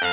[0.00, 0.08] Het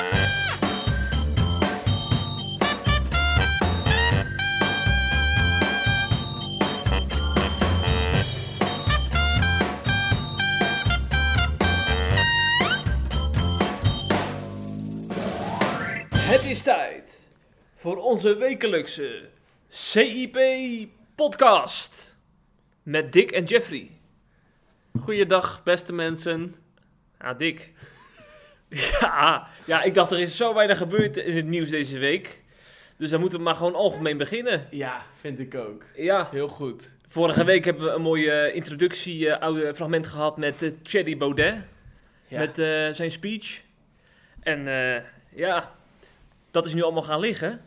[16.44, 17.20] is tijd
[17.76, 19.28] voor onze wekelijkse
[19.68, 20.96] CIP-podcast
[22.82, 23.90] met Dick en Jeffrey.
[25.00, 26.54] Goeiedag, beste mensen.
[27.20, 27.72] Ja, Dick.
[29.00, 32.42] Ja, ja, ik dacht er is zo weinig gebeurd in het nieuws deze week.
[32.96, 34.66] Dus dan moeten we maar gewoon algemeen beginnen.
[34.70, 35.84] Ja, vind ik ook.
[35.96, 36.90] Ja, Heel goed.
[37.08, 41.54] vorige week hebben we een mooie introductie, eh, oude fragment gehad met uh, Thierry Baudet.
[42.28, 42.38] Ja.
[42.38, 43.60] Met eh, zijn speech.
[44.40, 44.64] En
[45.34, 45.74] ja,
[46.50, 47.60] dat is nu allemaal gaan liggen.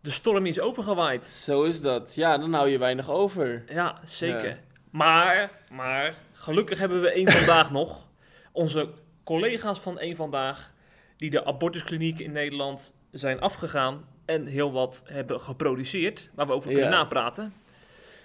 [0.00, 1.24] De storm is overgewaaid.
[1.24, 2.14] Zo is dat.
[2.14, 3.64] Ja, dan hou je weinig over.
[3.68, 4.48] Ja, zeker.
[4.48, 4.56] Ja.
[4.90, 8.06] Maar, maar, gelukkig hebben we één vandaag nog.
[8.52, 8.88] Onze
[9.28, 10.72] collega's van één vandaag,
[11.16, 16.68] die de abortuskliniek in Nederland zijn afgegaan en heel wat hebben geproduceerd, waar we over
[16.68, 16.96] kunnen Ja.
[16.96, 17.52] napraten.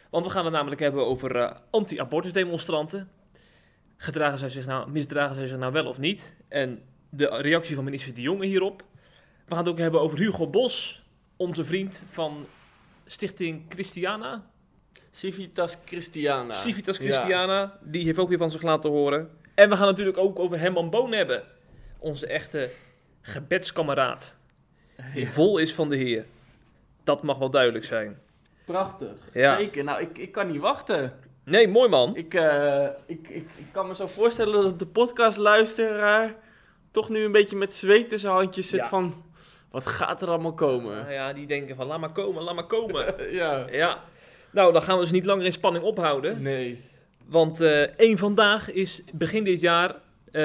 [0.09, 3.09] Want we gaan het namelijk hebben over eh, anti-abortusdemonstranten.
[3.97, 6.35] Gedragen zij zich nou, misdragen zij zich nou wel of niet?
[6.47, 8.83] En de reactie van minister De Jonge hierop.
[9.45, 11.03] We gaan het ook hebben over Hugo Bos,
[11.35, 12.45] onze vriend van
[13.05, 14.45] Stichting Christiana.
[15.11, 16.53] Civitas Christiana.
[16.53, 17.03] Civitas Ja.
[17.03, 19.29] Christiana, die heeft ook weer van zich laten horen.
[19.53, 21.43] En we gaan natuurlijk ook over Herman Boon hebben.
[21.99, 22.69] Onze echte
[23.21, 24.35] gebedskameraad.
[25.13, 25.31] Die Ja.
[25.31, 26.25] vol is van de Heer.
[27.03, 28.19] Dat mag wel duidelijk zijn.
[28.65, 29.11] Prachtig.
[29.33, 29.57] Ja.
[29.57, 29.83] Zeker.
[29.83, 31.13] Nou, ik, ik kan niet wachten.
[31.43, 32.15] Nee, mooi man.
[32.15, 36.35] Ik, eh, ik, ik, ik kan me zo voorstellen dat de podcastluisteraar
[36.91, 38.87] toch nu een beetje met zweet tussen handjes zit Ja.
[38.89, 39.23] van...
[39.71, 40.95] Wat gaat er allemaal komen?
[40.95, 43.15] Nou ja, die denken van laat maar komen, laat maar komen.
[43.31, 43.65] ja.
[43.71, 44.03] ja.
[44.51, 46.41] Nou, dan gaan we dus niet langer in spanning ophouden.
[46.41, 46.81] Nee.
[47.27, 50.01] Want eh één vandaag is begin dit jaar
[50.33, 50.41] eh,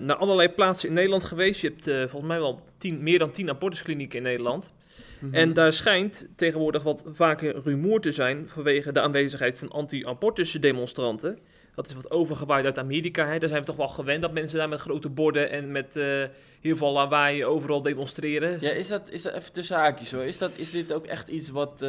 [0.00, 1.60] naar allerlei plaatsen in Nederland geweest.
[1.60, 4.72] Je hebt eh, volgens mij wel tien, meer dan tien abortusklinieken in Nederland.
[5.20, 5.34] Mhm.
[5.34, 11.38] En daar schijnt tegenwoordig wat vaker rumoer te zijn vanwege de aanwezigheid van anti-abortus demonstranten.
[11.74, 13.26] Dat is wat overgewaaid uit Amerika.
[13.26, 13.38] Hè.
[13.38, 16.24] Daar zijn we toch wel gewend dat mensen daar met grote borden en met eh,
[16.60, 18.56] heel veel lawaai overal demonstreren.
[18.60, 20.22] Ja, is dat, is dat even tussen haakjes hoor.
[20.22, 21.86] Is, dat, is dit ook echt iets wat,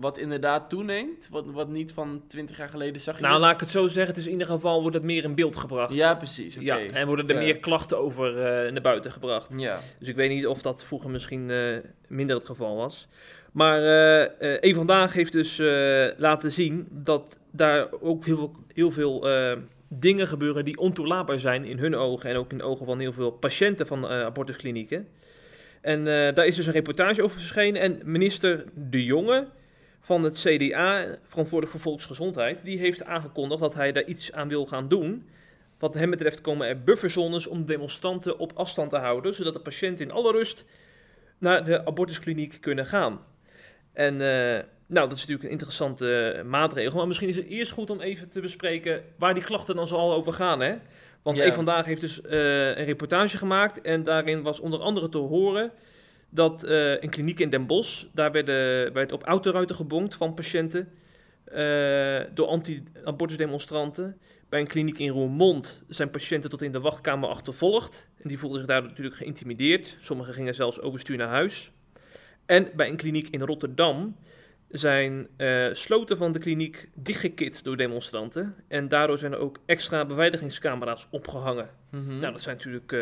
[0.00, 1.28] wat inderdaad toeneemt?
[1.30, 3.22] Wat, wat niet van 20 jaar geleden zag je?
[3.22, 4.06] nou, laat ik het zo zeggen.
[4.06, 5.92] Het is in ieder geval wordt het meer in beeld gebracht.
[5.92, 6.56] Ja, precies.
[6.60, 7.40] Ja, en worden er Ja.
[7.40, 9.54] meer klachten over eh, naar buiten gebracht.
[9.56, 9.78] Ja.
[9.98, 11.76] Dus ik weet niet of dat vroeger misschien eh,
[12.08, 13.08] minder het geval was.
[13.52, 15.58] Maar eh eh, Eén Vandaag heeft dus
[16.16, 19.26] laten zien dat daar ook heel veel, heel veel
[19.88, 23.12] dingen gebeuren die ontoelaatbaar zijn in hun ogen en ook in de ogen van heel
[23.12, 25.08] veel patiënten van abortusklinieken.
[25.80, 29.46] En daar is dus een reportage over verschenen en minister De Jonge
[30.00, 34.66] van het CDA, verantwoordelijk voor volksgezondheid, die heeft aangekondigd dat hij daar iets aan wil
[34.66, 35.28] gaan doen.
[35.78, 40.04] Wat hem betreft komen er bufferzones om demonstranten op afstand te houden, zodat de patiënten
[40.04, 40.64] in alle rust
[41.38, 43.20] naar de abortuskliniek kunnen gaan.
[43.92, 46.96] En eh, nou, dat is natuurlijk een interessante eh, maatregel.
[46.96, 50.12] Maar misschien is het eerst goed om even te bespreken waar die klachten dan zoal
[50.12, 50.60] over gaan.
[50.60, 50.74] Hè?
[51.22, 51.38] Want.
[51.38, 53.80] Eén Vandaag heeft dus eh, een reportage gemaakt.
[53.80, 55.72] En daarin was onder andere te horen
[56.30, 58.04] dat eh, een kliniek in Den Bosch...
[58.12, 60.88] daar werden, werd op autoruiten gebonkt van patiënten...
[61.44, 64.18] eh, door anti-abortusdemonstranten.
[64.48, 68.08] Bij een kliniek in Roermond zijn patiënten tot in de wachtkamer achtervolgd.
[68.22, 69.96] En die voelden zich daar natuurlijk geïntimideerd.
[70.00, 71.72] Sommigen gingen zelfs overstuur naar huis.
[72.46, 74.16] En bij een kliniek in Rotterdam
[74.68, 78.54] zijn eh, sloten van de kliniek dichtgekit door demonstranten.
[78.68, 81.70] En daardoor zijn er ook extra beveiligingscamera's opgehangen.
[81.90, 82.18] Mhm.
[82.18, 82.96] Nou, dat zijn natuurlijk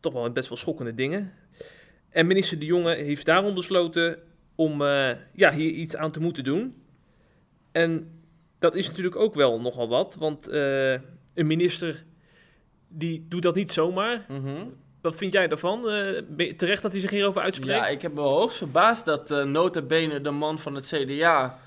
[0.00, 1.32] toch wel best wel schokkende dingen.
[2.10, 4.18] En minister De Jonge heeft daarom besloten
[4.54, 6.74] om eh, ja, hier iets aan te moeten doen.
[7.72, 8.20] En
[8.58, 10.92] dat is natuurlijk ook wel nogal wat, want eh,
[11.34, 12.04] een minister
[12.88, 14.24] die doet dat niet zomaar.
[14.28, 14.66] Mhm.
[15.00, 15.88] Wat vind jij daarvan?
[15.88, 17.78] Eh, terecht dat hij zich hierover uitspreekt?
[17.78, 21.58] Ja, ik heb me hoogst verbaasd dat eh nota bene de man van het CDA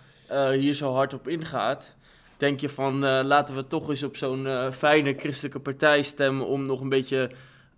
[0.51, 1.95] hier zo hard op ingaat.
[2.37, 6.81] Denk je van, laten we toch eens op zo'n fijne christelijke partij stemmen om nog
[6.81, 7.29] een beetje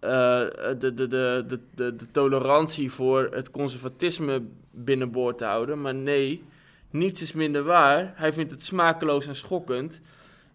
[0.09, 4.41] de, de, de, de, de, de tolerantie voor het conservatisme
[4.71, 5.81] binnenboord te houden.
[5.81, 6.43] Maar nee,
[6.89, 8.13] niets is minder waar.
[8.15, 10.01] Hij vindt het smakeloos en schokkend.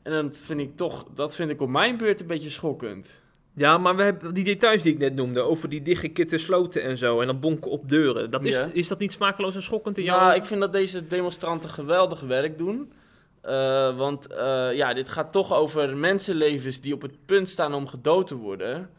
[0.02, 3.12] En dat vind ik toch, dat vind ik op mijn beurt een beetje schokkend.
[3.54, 6.96] Ja, maar we hebben die details die ik net noemde, over die dichtgekitte sloten en
[6.98, 8.30] zo, en dan bonken op deuren.
[8.30, 8.68] Dat is, Ja.
[8.72, 12.58] is dat niet smakeloos en schokkend in Ja, ik vind dat deze demonstranten geweldig werk
[12.58, 12.92] doen.
[13.40, 17.86] Eh, want eh, ja, dit gaat toch over mensenlevens die op het punt staan om
[17.86, 18.90] gedood te worden.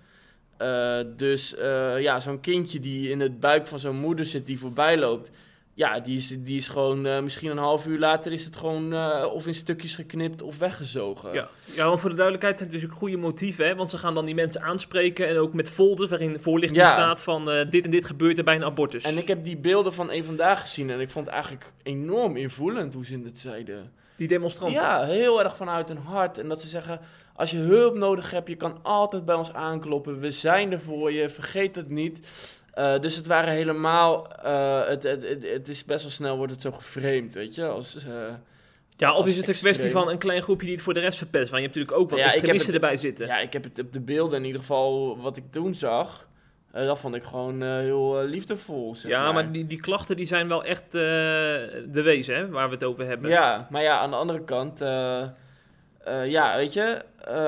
[0.61, 4.59] Eh, dus eh, ja, zo'n kindje die in het buik van zo'n moeder zit die
[4.59, 5.29] voorbij loopt.
[5.73, 8.93] ja, die is, die is gewoon, eh, misschien een half uur later is het gewoon
[9.25, 11.33] of in stukjes geknipt of weggezogen.
[11.33, 11.49] Ja.
[11.75, 13.75] ja, want voor de duidelijkheid zijn het dus ook goede motieven, hè?
[13.75, 16.91] want ze gaan dan die mensen aanspreken en ook met folders waarin voorlichting Ja.
[16.91, 19.03] staat van dit en dit gebeurt er bij een abortus.
[19.03, 22.37] En ik heb die beelden van een vandaag gezien en ik vond het eigenlijk enorm
[22.37, 23.91] invoelend hoe ze het zeiden.
[24.21, 24.81] Die demonstranten.
[24.81, 26.38] Ja, heel erg vanuit hun hart.
[26.38, 27.00] En dat ze zeggen,
[27.35, 30.19] als je hulp nodig hebt, je kan altijd bij ons aankloppen.
[30.19, 32.19] We zijn er voor je, vergeet het niet.
[32.73, 36.51] Eh, dus het waren helemaal, eh, het, het, het, het is best wel snel wordt
[36.51, 37.68] het zo geframed, weet je.
[37.68, 38.12] Als, eh,
[38.97, 41.18] Ja, of is het een kwestie van een klein groepje die het voor de rest
[41.18, 41.50] verpest?
[41.50, 43.25] Want je hebt natuurlijk ook wat Ja, extremisten het- erbij zitten.
[43.27, 46.27] ja, ik heb het op de beelden in ieder geval, wat ik toen zag,
[46.71, 49.33] eh, dat vond ik gewoon eh, heel eh, liefdevol, zeg Ja, maar.
[49.33, 50.91] maar die, die klachten die zijn wel echt
[51.91, 53.29] bewezen, hè, waar we het over hebben.
[53.29, 54.79] Ja, maar ja, aan de andere kant,
[56.25, 57.01] ja, weet je,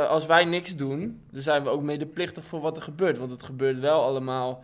[0.07, 3.17] als wij niks doen, dan zijn we ook medeplichtig voor wat er gebeurt.
[3.17, 4.63] Want het gebeurt wel allemaal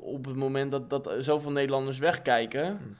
[0.00, 2.66] op het moment dat, dat zoveel Nederlanders wegkijken.
[2.66, 2.96] Hmm.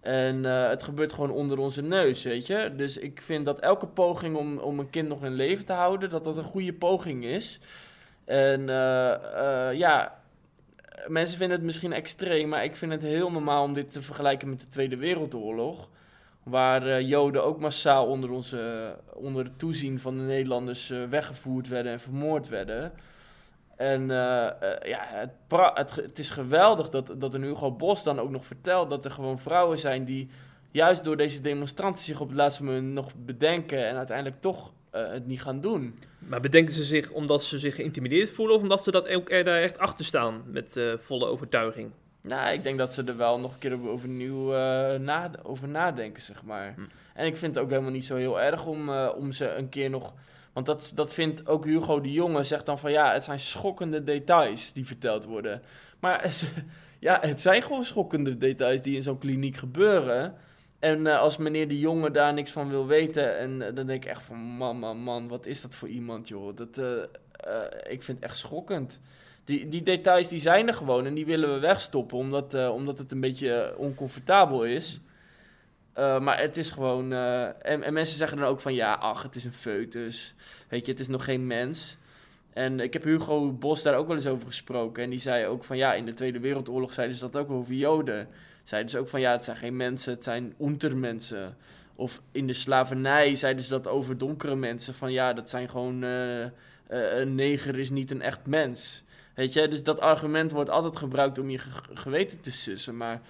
[0.00, 2.72] En het gebeurt gewoon onder onze neus, weet je.
[2.76, 6.10] Dus ik vind dat elke poging om, om een kind nog in leven te houden,
[6.10, 7.60] dat dat een goede poging is.
[8.24, 10.22] En eh, eh, ja,
[11.06, 14.48] mensen vinden het misschien extreem, maar ik vind het heel normaal om dit te vergelijken
[14.48, 15.88] met de Tweede Wereldoorlog.
[16.42, 21.92] Waar eh, Joden ook massaal onder, onze, onder het toezien van de Nederlanders weggevoerd werden
[21.92, 22.92] en vermoord werden.
[23.76, 24.06] En
[24.82, 25.28] ja,
[25.74, 29.10] het, het is geweldig dat, dat een Hugo Bos dan ook nog vertelt dat er
[29.10, 30.30] gewoon vrouwen zijn die
[30.70, 35.10] juist door deze demonstranten zich op het laatste moment nog bedenken en uiteindelijk toch eh,
[35.10, 35.98] het niet gaan doen.
[36.18, 39.44] Maar bedenken ze zich omdat ze zich geïntimideerd voelen of omdat ze dat ook er
[39.44, 41.90] daar echt achter staan met eh, volle overtuiging?
[42.22, 44.50] Nou, ik denk dat ze er wel nog een keer overnieuw
[44.98, 46.74] na, over nadenken, zeg maar.
[46.74, 46.80] Hm.
[47.14, 49.90] En ik vind het ook helemaal niet zo heel erg om, om ze een keer
[49.90, 50.14] nog...
[50.52, 54.04] Want dat, dat vindt ook Hugo de Jonge, zegt dan van ja, het zijn schokkende
[54.04, 55.62] details die verteld worden.
[56.00, 56.34] Maar
[56.98, 60.34] ja, het zijn gewoon schokkende details die in zo'n kliniek gebeuren.
[60.82, 64.04] En eh, als meneer de Jonge daar niks van wil weten, en eh, dan denk
[64.04, 66.56] ik echt van man, man, man, wat is dat voor iemand, joh.
[66.56, 69.00] Dat, eh, ik vind het echt schokkend.
[69.44, 73.12] Die, die details die zijn er gewoon en die willen we wegstoppen omdat, omdat het
[73.12, 75.00] een beetje oncomfortabel is.
[75.94, 77.12] Maar het is gewoon.
[77.12, 80.34] en, en mensen zeggen dan ook van ja, ach, het is een foetus.
[80.68, 81.96] Weet je, het is nog geen mens.
[82.52, 85.02] En ik heb Hugo Bos daar ook wel eens over gesproken.
[85.02, 87.74] En die zei ook van ja, in de Tweede Wereldoorlog zeiden ze dat ook over
[87.74, 88.28] Joden.
[88.62, 91.56] Zeiden ze ook van ja, het zijn geen mensen, het zijn untermensen.
[91.94, 94.94] Of in de slavernij zeiden ze dat over donkere mensen.
[94.94, 96.02] Van ja, dat zijn gewoon.
[96.02, 96.50] eh, eh,
[96.88, 99.04] een neger is niet een echt mens.
[99.34, 102.96] Weet je, dus dat argument wordt altijd gebruikt om je ge- geweten te sussen.
[102.96, 103.20] Maar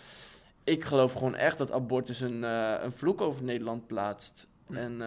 [0.64, 4.46] ik geloof gewoon echt dat abortus een, eh, een vloek over Nederland plaatst.
[4.66, 4.76] Hm.
[4.76, 5.02] En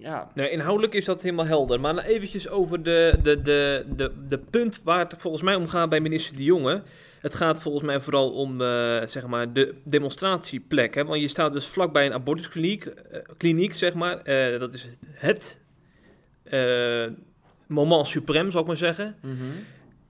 [0.00, 1.80] ja, Nee, inhoudelijk is dat helemaal helder.
[1.80, 5.68] Maar nou eventjes over de, de, de, de, de punt waar het volgens mij om
[5.68, 6.82] gaat bij minister De Jonge.
[7.20, 10.94] Het gaat volgens mij vooral om eh, zeg maar de demonstratieplek.
[10.94, 11.04] Hè?
[11.04, 14.18] Want je staat dus vlakbij een abortuskliniek, eh, kliniek, zeg maar.
[14.18, 15.58] Eh, dat is het
[17.66, 19.16] moment suprem, zal ik maar zeggen.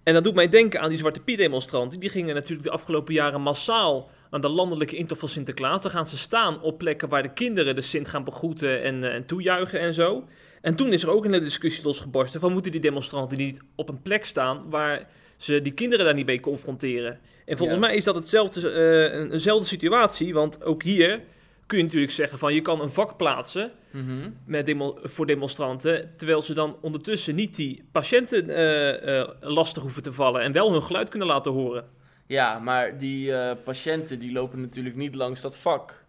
[0.02, 2.00] En dat doet mij denken aan die Zwarte Piet-demonstranten.
[2.00, 5.82] Die gingen natuurlijk de afgelopen jaren massaal aan de landelijke intocht van Sinterklaas.
[5.82, 9.14] Dan gaan ze staan op plekken waar de kinderen de Sint gaan begroeten en, eh,
[9.14, 10.24] en toejuichen en zo.
[10.60, 13.88] En toen is er ook een hele discussie losgebarsten van moeten die demonstranten niet op
[13.88, 17.18] een plek staan waar ze die kinderen daar niet mee confronteren.
[17.46, 17.86] En volgens Ja.
[17.86, 21.20] mij is dat hetzelfde, eh, een, eenzelfde situatie, want ook hier
[21.66, 24.30] kun je natuurlijk zeggen van je kan een vak plaatsen Mhm.
[24.46, 30.12] met demo- voor demonstranten, terwijl ze dan ondertussen niet die patiënten eh, lastig hoeven te
[30.12, 31.84] vallen en wel hun geluid kunnen laten horen.
[32.30, 36.04] Ja, maar die eh, patiënten die lopen natuurlijk niet langs dat vak.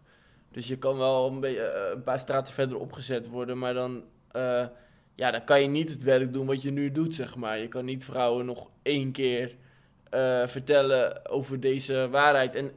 [0.51, 4.03] Dus je kan wel een, beetje, eh, een paar straten verder opgezet worden, maar dan,
[4.31, 4.65] eh,
[5.15, 7.59] ja, dan kan je niet het werk doen wat je nu doet, zeg maar.
[7.59, 9.55] Je kan niet vrouwen nog één keer
[10.09, 12.55] eh, vertellen over deze waarheid.
[12.55, 12.71] En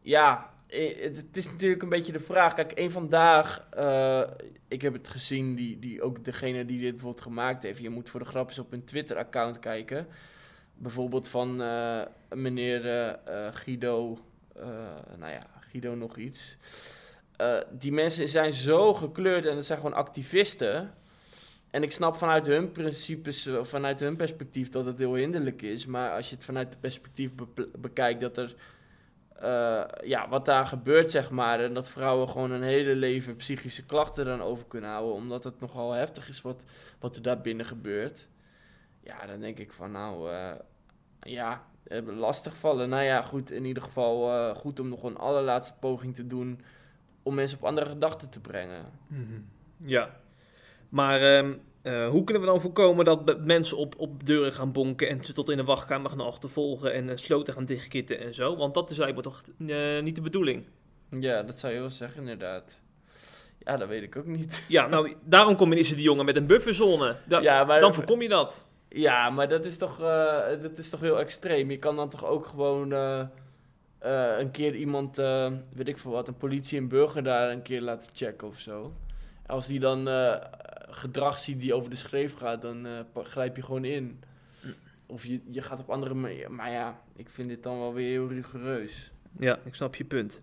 [0.00, 2.54] ja, eh, het, is natuurlijk een beetje de vraag.
[2.54, 4.22] Kijk, één vandaag, eh,
[4.68, 7.82] ik heb het gezien, die, die, ook degene die dit bijvoorbeeld gemaakt heeft.
[7.82, 10.06] Je moet voor de grap eens op hun Twitter-account kijken.
[10.78, 14.18] Bijvoorbeeld van eh, meneer eh, eh, Guido,
[15.18, 16.56] nou ja, Guido nog iets.
[17.70, 20.94] Die mensen zijn zo gekleurd en het zijn gewoon activisten.
[21.70, 25.86] En ik snap vanuit hun principes, vanuit hun perspectief dat het heel hinderlijk is.
[25.86, 28.54] Maar als je het vanuit het perspectief be- bekijkt dat er,
[30.04, 31.60] ja, wat daar gebeurt, zeg maar.
[31.60, 35.14] En dat vrouwen gewoon een hele leven psychische klachten dan over kunnen houden.
[35.14, 36.64] Omdat het nogal heftig is wat,
[36.98, 38.28] wat er daar binnen gebeurt.
[39.08, 40.52] Ja, dan denk ik van nou, eh,
[41.20, 42.88] ja, eh, lastig vallen.
[42.88, 46.60] Nou ja, goed, in ieder geval eh, goed om nog een allerlaatste poging te doen
[47.22, 48.84] om mensen op andere gedachten te brengen.
[49.76, 50.16] Ja,
[50.88, 55.08] maar ehm, Eh, hoe kunnen we dan voorkomen dat mensen op, op deuren gaan bonken
[55.08, 58.56] en ze tot in de wachtkamer gaan achtervolgen en sloten gaan dichtkitten en zo?
[58.56, 59.42] Want dat is me toch
[60.02, 60.66] niet de bedoeling.
[61.10, 62.80] Ja, dat zou je wel zeggen, inderdaad.
[63.58, 64.62] Ja, dat weet ik ook niet.
[64.68, 67.16] Ja, nou, daarom communiceert die jongen met een bufferzone.
[67.24, 68.64] Da- ja, maar, dan voorkom je dat.
[68.88, 71.70] Ja, maar dat is, toch, eh, dat is toch heel extreem.
[71.70, 73.20] Je kan dan toch ook gewoon eh,
[73.98, 75.16] eh, een keer iemand,
[75.72, 78.94] weet ik veel wat, een politie en burger daar een keer laten checken of zo.
[79.46, 80.06] Als die dan
[80.90, 84.22] gedrag ziet die over de schreef gaat, dan grijp je gewoon in.
[85.06, 86.52] Of je, je gaat op andere manier.
[86.52, 89.10] Maar ja, ik vind dit dan wel weer heel rigoureus.
[89.38, 90.42] Ja, ik snap je punt.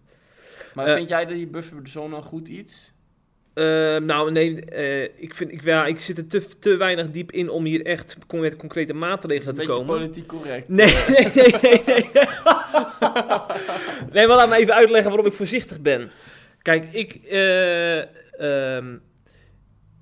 [0.74, 2.94] Maar vind jij dat die bufferzone een goed iets?
[3.56, 7.32] Eh, nou, nee, eh, ik, vind, ik, ja, ik zit er te, te weinig diep
[7.32, 9.98] in om hier echt con- met concrete maatregelen te komen.
[9.98, 10.68] politiek correct.
[10.70, 11.82] Nee, nee, nee, nee.
[11.86, 12.10] Nee,
[14.14, 16.12] nee maar laat me even uitleggen waarom ik voorzichtig ben.
[16.62, 18.00] Kijk, ik, eh,
[18.78, 18.98] ehm,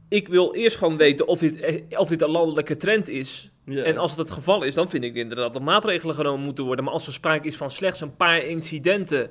[0.10, 3.52] ik wil eerst gewoon weten of dit, eh, of dit een landelijke trend is.
[3.66, 6.64] En als het het geval is, dan vind ik inderdaad dat er maatregelen genomen moeten
[6.64, 6.86] worden.
[6.86, 9.30] Maar als er sprake is van slechts een paar incidenten,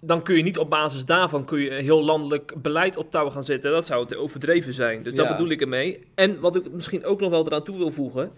[0.00, 3.30] dan kun je niet op basis daarvan kun je een heel landelijk beleid op touw
[3.30, 3.70] gaan zetten.
[3.70, 5.02] Dat zou te overdreven zijn.
[5.02, 6.06] Dus dat bedoel ik ermee.
[6.14, 8.32] En wat ik misschien ook nog wel eraan toe wil voegen,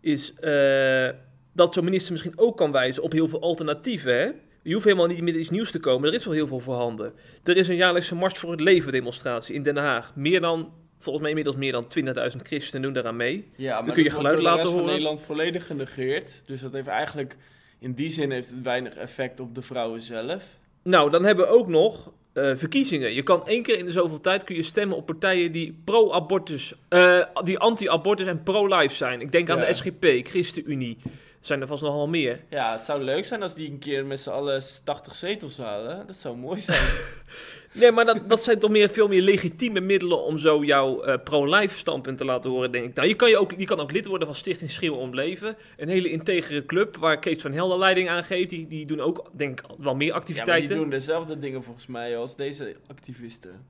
[0.00, 1.08] is eh,
[1.52, 4.14] dat zo'n minister misschien ook kan wijzen op heel veel alternatieven.
[4.14, 4.30] Hè?
[4.62, 6.08] Je hoeft helemaal niet met iets nieuws te komen.
[6.08, 7.12] Er is al heel veel voorhanden.
[7.44, 10.16] Er is een jaarlijkse Mars voor het Leven demonstratie in Den Haag.
[10.16, 11.86] Meer dan, volgens mij inmiddels meer dan
[12.30, 13.50] 20.000 christenen doen daaraan mee.
[13.56, 14.86] Ja, maar kun je geluid laten van horen.
[14.86, 16.42] Nederland volledig genegeerd.
[16.46, 17.36] Dus dat heeft eigenlijk,
[17.78, 20.60] in die zin heeft het weinig effect op de vrouwen zelf.
[20.82, 23.14] Nou, dan hebben we ook nog eh, verkiezingen.
[23.14, 26.74] Je kan één keer in de zoveel tijd kun je stemmen op partijen die pro-abortus,
[26.88, 29.20] eh, die anti-abortus en pro-life zijn.
[29.20, 29.66] Ik denk aan Ja.
[29.66, 30.98] de SGP, ChristenUnie.
[31.04, 31.10] Er
[31.48, 32.40] zijn er vast nogal meer.
[32.50, 36.06] Ja, het zou leuk zijn als die een keer met z'n allen 80 zetels halen.
[36.06, 36.88] Dat zou mooi zijn.
[37.72, 41.22] Nee, maar dat, dat zijn toch meer, veel meer legitieme middelen om zo jouw eh,
[41.24, 42.94] pro-life standpunt te laten horen, denk ik.
[42.94, 45.56] Nou, je kan, je, ook, je kan ook lid worden van Stichting Schreeuw om Leven.
[45.76, 48.50] Een hele integere club waar Kees van Helder leiding aan geeft.
[48.50, 50.68] Die, die doen ook, denk ik, wel meer ja, activiteiten.
[50.68, 53.66] die doen dezelfde dingen volgens mij als deze activisten.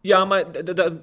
[0.00, 0.44] Ja, maar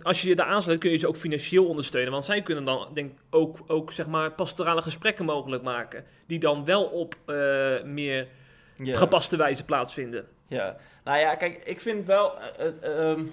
[0.01, 2.11] als je je daar aansluit, kun je ze ook financieel ondersteunen.
[2.11, 6.03] Want zij kunnen dan denk ik ook, ook zeg maar, pastorale gesprekken mogelijk maken.
[6.25, 7.35] Die dan wel op eh,
[7.83, 8.27] meer
[8.77, 8.97] Ja.
[8.97, 10.25] gepaste wijze plaatsvinden.
[10.47, 10.77] Ja,
[11.09, 12.39] nou ja, kijk, ik vind wel.
[12.39, 13.25] eh, eh, ehm,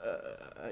[0.00, 0.10] eh,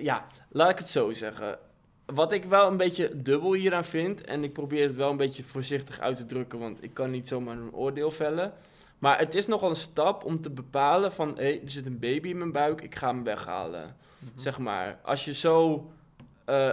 [0.00, 1.59] ja, laat ik het zo zeggen.
[2.07, 5.45] Wat ik wel een beetje dubbel hieraan vind, en ik probeer het wel een beetje
[5.45, 8.52] voorzichtig uit te drukken, want ik kan niet zomaar een oordeel vellen.
[8.99, 12.28] Maar het is nogal een stap om te bepalen van, hé, er zit een baby
[12.28, 13.97] in mijn buik, ik ga hem weghalen.
[14.37, 15.90] Zeg maar, als je zo,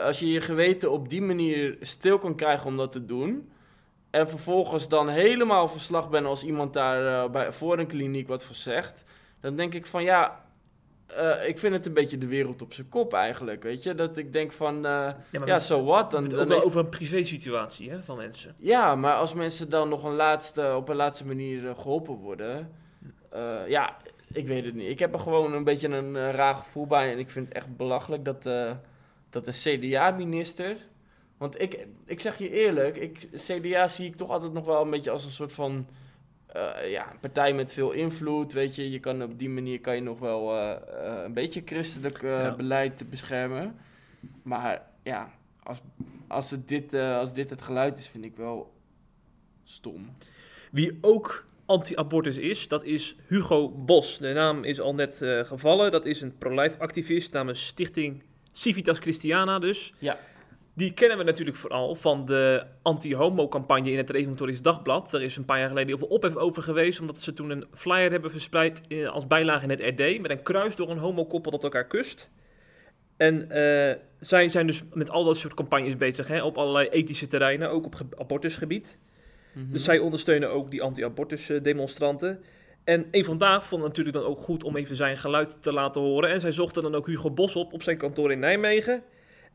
[0.03, 3.51] als je je geweten op die manier stil kan krijgen om dat te doen,
[4.11, 8.45] en vervolgens dan helemaal verslag ben als iemand daar eh, bij, voor een kliniek wat
[8.45, 9.03] voor zegt,
[9.39, 10.43] dan denk ik van ja,
[11.07, 13.95] eh, ik vind het een beetje de wereld op zijn kop eigenlijk, weet je.
[13.95, 16.11] Dat ik denk van, eh, Ja, we- so what?
[16.11, 18.55] Dan, dan heeft- over een privé-situatie hè, van mensen.
[18.57, 22.71] ja, maar als mensen dan nog een laatste, op een laatste manier eh, geholpen worden,
[23.67, 23.95] ja,
[24.33, 24.89] ik weet het niet.
[24.89, 27.77] Ik heb er gewoon een beetje een raar gevoel bij en ik vind het echt
[27.77, 28.43] belachelijk dat,
[29.29, 30.75] dat een CDA-minister...
[31.41, 34.89] Want ik, ik zeg je eerlijk, ik, CDA zie ik toch altijd nog wel een
[34.89, 35.87] beetje als een soort van...
[36.47, 38.89] eh, ja, een partij met veel invloed, weet je.
[38.91, 42.55] Je kan op die manier kan je nog wel eh, eh, een beetje christelijk Ja.
[42.55, 43.75] beleid beschermen.
[44.43, 45.31] Maar ja,
[45.63, 45.81] als,
[46.27, 48.73] als, het dit, als dit het geluid is, vind ik wel
[49.63, 50.15] stom.
[50.71, 54.17] Wie ook anti-abortus is, dat is Hugo Bos.
[54.17, 55.91] De naam is al net gevallen.
[55.91, 59.93] Dat is een pro-life activist namens Stichting Civitas Christiana dus.
[59.99, 60.17] Ja.
[60.81, 65.13] Die kennen we natuurlijk vooral van de anti-homo-campagne in het Reformatorisch Dagblad.
[65.13, 67.65] Er is een paar jaar geleden heel veel ophef over geweest, omdat ze toen een
[67.73, 71.51] flyer hebben verspreid eh, als bijlage in het RD, met een kruis door een homokoppel
[71.51, 72.29] dat elkaar kust.
[73.17, 77.27] En eh, zij zijn dus met al dat soort campagnes bezig, hè, op allerlei ethische
[77.27, 78.97] terreinen, ook op ge- abortusgebied.
[79.53, 79.71] Mhm.
[79.71, 82.43] Dus zij ondersteunen ook die anti-abortus eh, demonstranten.
[82.83, 86.01] En een vandaag vond het natuurlijk dan ook goed om even zijn geluid te laten
[86.01, 86.29] horen.
[86.29, 89.03] En zij zochten dan ook Hugo Bos op op zijn kantoor in Nijmegen.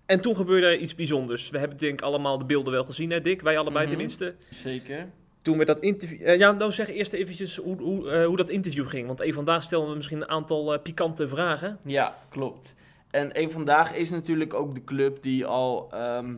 [0.06, 1.50] En toen gebeurde er iets bijzonders.
[1.50, 3.42] We hebben denk ik allemaal de beelden wel gezien, hè Dick?
[3.42, 3.88] Wij allebei Mhm.
[3.88, 4.34] tenminste.
[4.50, 5.08] Zeker.
[5.42, 6.22] Toen we dat interview...
[6.26, 9.06] eh, ja, nou zeg eerst eventjes hoe, hoe, eh, hoe dat interview ging.
[9.06, 11.78] Want een vandaag stelden we misschien een aantal eh, pikante vragen.
[11.82, 12.74] Ja, klopt.
[13.10, 16.34] En een vandaag is natuurlijk ook de club die al ehm,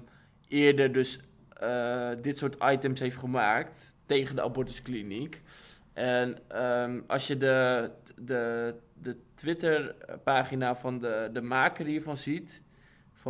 [0.48, 1.18] eerder dus
[2.22, 5.42] dit soort items heeft gemaakt tegen de abortuskliniek.
[5.92, 12.60] En ehm, als je de, de, de Twitter-pagina van de, de maker hiervan ziet,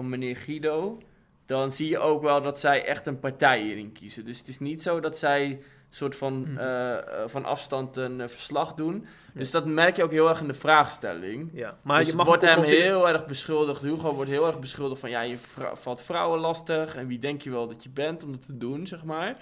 [0.00, 0.98] van meneer Guido,
[1.46, 4.24] dan zie je ook wel dat zij echt een partij hierin kiezen.
[4.24, 6.58] Dus het is niet zo dat zij soort van, Mhm.
[6.58, 9.06] eh, eh, van afstand een eh, verslag doen.
[9.34, 11.50] Dus dat merk je ook heel erg in de vraagstelling.
[11.52, 11.78] Ja.
[11.82, 13.80] Maar je dus mag het wordt hem heel erg beschuldigd.
[13.82, 16.94] Hugo wordt heel erg beschuldigd van ja, je vrou- valt vrouwen lastig.
[16.94, 19.36] En wie denk je wel dat je bent om dat te doen, zeg maar.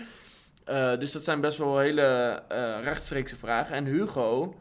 [0.98, 2.42] Dus dat zijn best wel hele
[2.82, 3.74] rechtstreekse vragen.
[3.76, 4.54] En Hugo,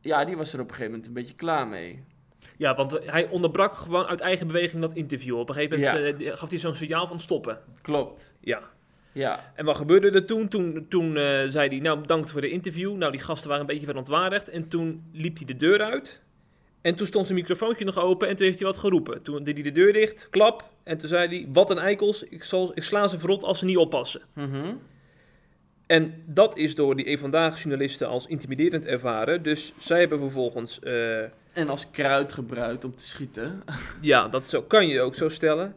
[0.00, 2.04] ja, die was er op een gegeven moment een beetje klaar mee.
[2.58, 5.38] Ja, want hij onderbrak gewoon uit eigen beweging dat interview.
[5.38, 6.26] Op een gegeven moment Ja.
[6.30, 7.58] eh, gaf hij zo'n signaal van stoppen.
[7.82, 8.34] Klopt.
[8.40, 8.60] Ja.
[9.12, 10.48] Ja, En wat gebeurde er toen?
[10.48, 12.96] Toen, toen eh, zei hij, nou bedankt voor de interview.
[12.96, 14.48] Nou, die gasten waren een beetje verontwaardigd.
[14.48, 16.20] En toen liep hij de deur uit.
[16.82, 19.22] En toen stond zijn microfoontje nog open en toen heeft hij wat geroepen.
[19.22, 20.70] Toen deed hij de deur dicht, klap.
[20.82, 23.64] En toen zei hij, wat een eikels, ik, zal, ik sla ze verrot als ze
[23.64, 24.20] niet oppassen.
[24.34, 24.74] Mhm.
[25.86, 29.42] En dat is door die vandaag journalisten als intimiderend ervaren.
[29.42, 31.20] Dus zij hebben vervolgens, eh,
[31.58, 33.62] en als kruid gebruikt om te schieten.
[34.00, 35.76] ja, dat zo, kan je ook zo stellen.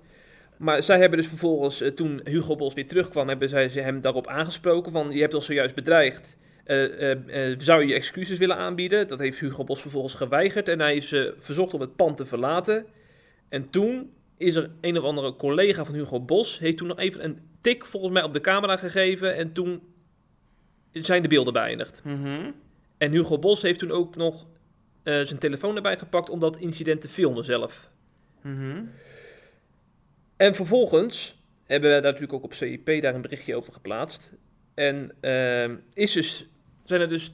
[0.57, 4.27] Maar zij hebben dus vervolgens, eh, toen Hugo Bos weer terugkwam, hebben zij hem daarop
[4.27, 6.38] aangesproken van, je hebt ons zojuist bedreigd.
[6.63, 9.07] Eh, eh, zou je je excuses willen aanbieden?
[9.07, 12.25] Dat heeft Hugo Bos vervolgens geweigerd en hij heeft ze verzocht om het pand te
[12.25, 12.85] verlaten.
[13.50, 17.23] En toen is er een of andere collega van Hugo Bos, heeft toen nog even
[17.23, 19.81] een tik volgens mij op de camera gegeven en toen
[20.91, 22.01] zijn de beelden beëindigd.
[22.03, 22.51] Mhm.
[22.97, 24.45] En Hugo Bos heeft toen ook nog
[25.03, 27.89] eh, zijn telefoon erbij gepakt om dat incident te filmen zelf.
[28.41, 28.84] Mhm.
[30.38, 34.34] En vervolgens hebben we daar natuurlijk ook op CIP daar een berichtje over geplaatst.
[34.74, 36.46] En ehm, is dus,
[36.86, 37.34] zijn er dus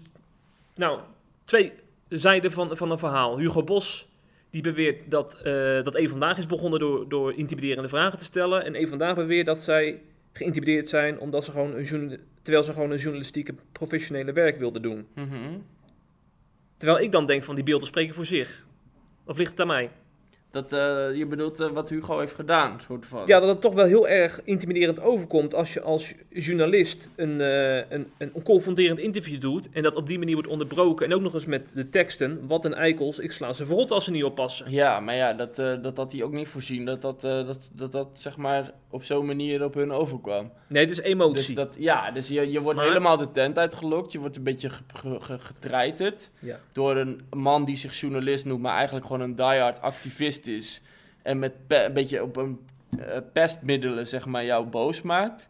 [0.75, 0.99] nou,
[1.45, 1.73] twee
[2.09, 3.39] zijden van, van een verhaal.
[3.39, 4.07] Hugo Bos
[4.49, 8.63] die beweert dat, eh dat E Vandaag is begonnen door, door intimiderende vragen te stellen.
[8.63, 10.01] En E Vandaag beweert dat zij
[10.33, 15.07] geïntimideerd zijn omdat ze gewoon een terwijl ze gewoon een journalistieke professionele werk wilden doen.
[15.15, 15.59] Mhm.
[16.77, 18.65] Terwijl ik dan denk van die beelden spreken voor zich.
[19.25, 19.91] Of ligt het aan mij?
[20.51, 23.23] Dat, eh, je bedoelt eh, wat Hugo heeft gedaan, soort van.
[23.25, 27.91] Ja, dat het toch wel heel erg intimiderend overkomt als je als journalist een, eh,
[27.91, 31.33] een, een confronterend interview doet en dat op die manier wordt onderbroken en ook nog
[31.33, 34.71] eens met de teksten, wat een eikels, ik sla ze verrot als ze niet oppassen.
[34.71, 36.85] Ja, maar ja, dat, eh, dat had hij ook niet voorzien.
[36.85, 40.51] Dat dat, eh, dat, dat, dat zeg maar op zo'n manier op hun overkwam.
[40.67, 41.55] Nee, het is Dus emotie.
[41.55, 44.11] dat, ja, dus je, je wordt Maar- helemaal de tent uitgelokt.
[44.11, 46.59] Je wordt een beetje ge, ge- ge- getreiterd Ja.
[46.71, 50.81] door een man die zich journalist noemt, maar eigenlijk gewoon een diehard activist is.
[51.21, 52.59] En met een beetje op een
[52.99, 55.49] eh, pestmiddelen, zeg maar, jou boos maakt.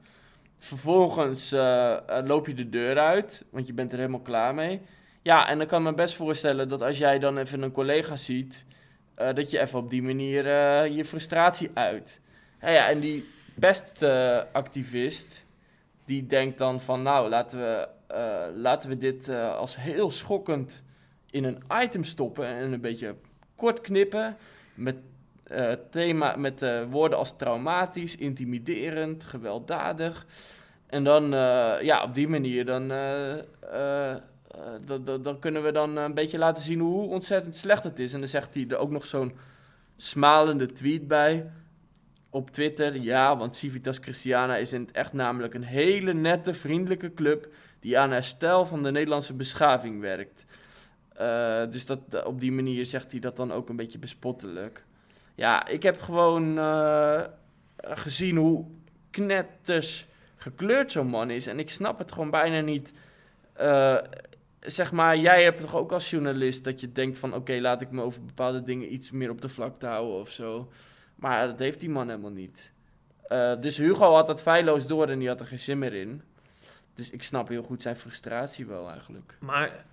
[0.59, 4.81] Vervolgens eh, eh, loop je de deur uit, want je bent er helemaal klaar mee.
[5.21, 8.15] Ja, en dan kan ik me best voorstellen dat als jij dan even een collega
[8.15, 8.65] ziet,
[9.15, 12.21] eh, dat je even op die manier eh, je frustratie uit.
[12.61, 13.25] Ja, en die
[13.59, 15.45] pestactivist,
[16.05, 20.83] die denkt dan van, nou, laten we, eh, laten we dit eh, als heel schokkend
[21.29, 23.15] in een item stoppen en een beetje
[23.55, 24.37] kort knippen
[24.73, 24.95] met,
[25.43, 30.25] eh, thema, met eh, woorden als traumatisch, intimiderend, gewelddadig.
[30.87, 34.19] En dan, eh, ja, op die manier, eh, eh, eh,
[35.03, 38.13] dan- dan kunnen we dan een beetje laten zien hoe ontzettend slecht het is.
[38.13, 39.37] En dan zegt hij er ook nog zo'n
[39.97, 41.51] smalende tweet bij
[42.29, 42.95] op Twitter.
[43.01, 47.99] Ja, want Civitas Christiana is in het echt namelijk een hele nette, vriendelijke club die
[47.99, 50.45] aan herstel van de Nederlandse beschaving werkt.
[51.13, 54.85] Eh, dus dat, op die manier zegt hij dat dan ook een beetje bespottelijk.
[55.35, 57.23] Ja, ik heb gewoon eh,
[57.77, 58.65] gezien hoe
[59.09, 61.47] knetters gekleurd zo'n man is.
[61.47, 62.93] En ik snap het gewoon bijna niet.
[63.53, 63.97] Eh,
[64.59, 67.33] zeg maar, jij hebt toch ook als journalist dat je denkt van...
[67.33, 70.69] oké, laat ik me over bepaalde dingen iets meer op de vlakte houden of zo.
[71.17, 72.71] Maar dat heeft die man helemaal niet.
[73.27, 76.21] Eh, dus Hugo had dat feilloos door en die had er geen zin meer in.
[76.93, 79.37] Dus ik snap heel goed zijn frustratie wel eigenlijk.
[79.39, 79.85] Maar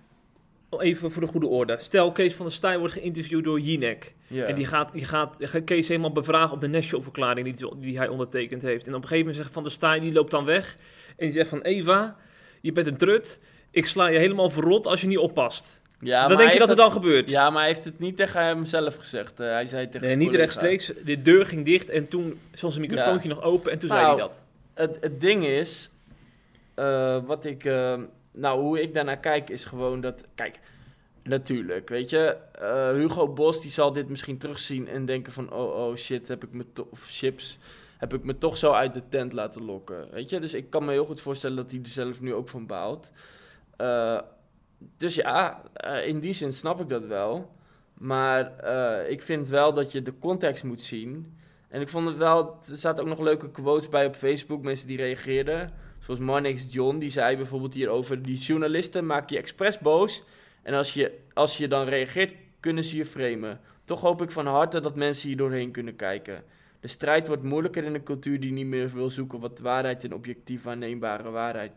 [0.79, 1.77] even voor de goede orde.
[1.79, 4.13] Stel, Kees van der Staaij wordt geïnterviewd door Jinek.
[4.29, 8.61] En die gaat, die gaat Kees helemaal bevragen op de National-verklaring die, die hij ondertekend
[8.61, 8.87] heeft.
[8.87, 10.75] En op een gegeven moment zegt Van der Staaij, die loopt dan weg.
[11.07, 12.15] En die zegt van, Eva,
[12.61, 13.39] je bent een trut.
[13.71, 15.81] Ik sla je helemaal verrot als je niet oppast.
[15.99, 17.23] Ja, dan maar denk je dat heeft dan gebeurt.
[17.23, 19.39] het- Ja, maar hij heeft het niet tegen hemzelf gezegd.
[19.39, 20.91] Eh, hij zei het tegen Nee, zijn niet rechtstreeks.
[21.05, 24.19] De deur ging dicht en toen stond zijn microfoontje nog open en toen zei Nou,
[24.19, 24.41] hij dat.
[24.73, 25.89] Het, het ding is,
[26.73, 30.59] eh, wat ik, eh, nou, hoe ik daarnaar kijk, is gewoon dat, kijk,
[31.23, 35.87] natuurlijk, weet je, eh, Hugo Bos die zal dit misschien terugzien en denken van, oh,
[35.87, 37.57] oh shit, heb ik me toch, of chips,
[37.97, 40.39] heb ik me toch zo uit de tent laten lokken, weet je.
[40.39, 43.11] Dus ik kan me heel goed voorstellen dat hij er zelf nu ook van baalt.
[44.97, 47.53] Dus ja, eh, in die zin snap ik dat wel.
[47.93, 51.37] Maar eh, ik vind wel dat je de context moet zien.
[51.67, 54.87] En ik vond het wel, er zaten ook nog leuke quotes bij op Facebook, mensen
[54.87, 55.71] die reageerden.
[55.99, 60.23] Zoals Marnix John, die zei bijvoorbeeld hierover, die journalisten maken je expres boos.
[60.63, 63.59] En als je, als je dan reageert, kunnen ze je framen.
[63.83, 66.43] Toch hoop ik van harte dat mensen hier doorheen kunnen kijken.
[66.79, 70.13] De strijd wordt moeilijker in een cultuur die niet meer wil zoeken wat waarheid en
[70.13, 71.71] objectief aanneembare waarheid.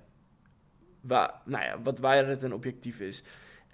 [1.09, 3.23] Wa nou ja, wat waarheid en objectief is.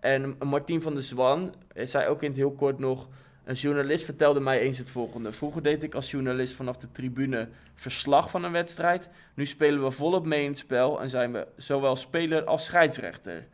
[0.00, 3.08] En Martien van der Zwan zei ook in het heel kort nog.
[3.44, 5.32] Een journalist vertelde mij eens het volgende.
[5.32, 9.08] Vroeger deed ik als journalist vanaf de tribune verslag van een wedstrijd.
[9.34, 13.46] Nu spelen we volop mee in het spel en zijn we zowel speler als scheidsrechter.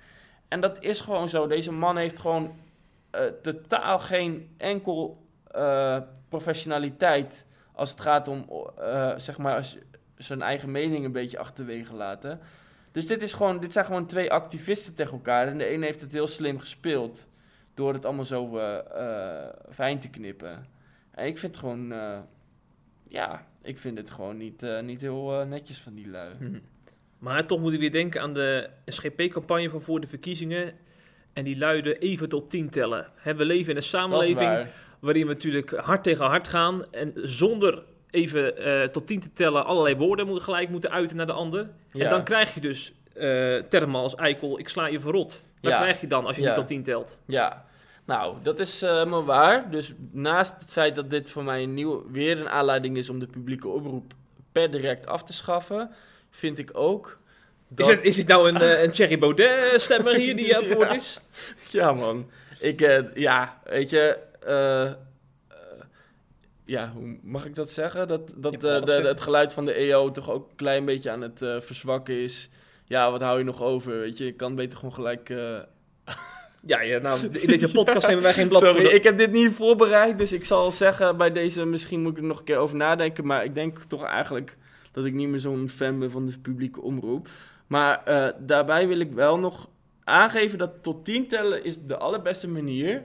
[0.48, 1.46] En dat is gewoon zo.
[1.46, 2.54] Deze man heeft gewoon
[3.14, 8.46] uh, totaal geen enkel uh, professionaliteit als het gaat om
[8.78, 9.74] uh, zeg maar
[10.16, 12.40] zijn eigen mening een beetje achterwege laten.
[12.92, 15.48] Dus dit, is gewoon, dit zijn gewoon twee activisten tegen elkaar.
[15.48, 17.28] En de ene heeft het heel slim gespeeld
[17.74, 18.60] door het allemaal zo
[19.70, 20.66] fijn te knippen.
[21.10, 21.94] En ik vind het gewoon,
[23.08, 26.34] ja, ik vind het gewoon niet, niet heel netjes van die lui.
[26.38, 26.60] Hmm.
[27.18, 30.74] Maar toch moet ik weer denken aan de SGP-campagne van voor de verkiezingen.
[31.32, 33.06] En die luiden even tot tien tellen.
[33.24, 34.66] we leven in een samenleving
[35.00, 36.92] waarin we natuurlijk hard tegen hard gaan.
[36.92, 41.26] En zonder even uh, tot tien te tellen allerlei woorden moeten gelijk moeten uiten naar
[41.26, 41.68] de ander.
[41.92, 45.42] En dan krijg je dus uh, termen als eikel, ik sla je verrot.
[45.60, 47.18] Dat krijg je dan als je niet tot tien telt.
[47.24, 47.64] Ja,
[48.04, 49.70] nou, dat is uh, maar waar.
[49.70, 53.18] Dus naast het feit dat dit voor mij een nieuw, weer een aanleiding is om
[53.18, 54.12] de publieke oproep
[54.52, 55.90] per direct af te schaffen,
[56.30, 57.18] vind ik ook
[57.76, 60.92] is, het, is het nou een, uh, een Thierry Baudet-stemmer hier die aan het woord
[60.92, 61.20] is?
[61.70, 62.30] Ja, man.
[62.58, 62.80] Ik,
[63.14, 64.18] ja, weet je...
[66.70, 68.08] Ja, hoe mag ik dat zeggen?
[68.08, 71.38] Dat, dat de, het geluid van de EO toch ook een klein beetje aan het
[71.38, 72.50] verzwakken is.
[72.84, 73.98] Ja, wat hou je nog over?
[73.98, 75.28] Weet je, ik kan beter gewoon gelijk...
[76.66, 79.52] Ja, ja, nou, in deze podcast nemen wij geen blad Sorry, ik heb dit niet
[79.52, 82.76] voorbereid, dus ik zal zeggen bij deze, misschien moet ik er nog een keer over
[82.76, 84.56] nadenken, maar ik denk toch eigenlijk
[84.92, 87.28] dat ik niet meer zo'n fan ben van de publieke omroep.
[87.66, 89.68] Maar uh, daarbij wil ik wel nog
[90.04, 93.02] aangeven dat tot 10 tellen is de allerbeste manier.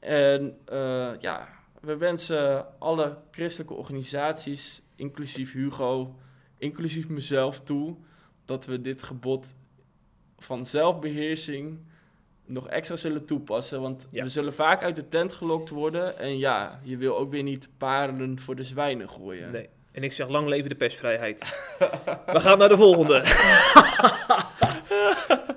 [0.00, 1.48] En uh, ja,
[1.86, 6.14] we wensen alle christelijke organisaties, inclusief Hugo,
[6.58, 7.96] inclusief mezelf toe,
[8.44, 9.54] dat we dit gebod
[10.38, 11.78] van zelfbeheersing
[12.44, 13.80] nog extra zullen toepassen.
[13.80, 16.18] Want we zullen vaak uit de tent gelokt worden.
[16.18, 19.50] En ja, je wil ook weer niet parelen voor de zwijnen gooien.
[19.50, 19.68] Nee.
[19.92, 21.38] En ik zeg lang leven de persvrijheid.
[22.32, 23.22] We gaan naar de volgende.